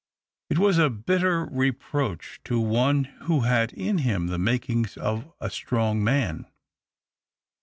It 0.49 0.57
was 0.57 0.79
a 0.79 0.89
bitter 0.89 1.45
reproach 1.45 2.39
to 2.45 2.59
one 2.59 3.03
who 3.25 3.41
had 3.41 3.71
in 3.73 3.99
him 3.99 4.25
the 4.29 4.39
makings 4.39 4.97
of 4.97 5.31
a 5.39 5.51
strong 5.51 6.03
man. 6.03 6.47